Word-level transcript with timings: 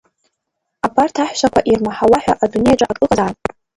Абарҭ 0.85 1.15
аҳәсақәа 1.23 1.61
ирмаҳауа 1.69 2.17
ҳәа 2.23 2.33
адунеиаҿы 2.43 2.85
ак 2.91 2.99
ыҟазаарым… 3.05 3.39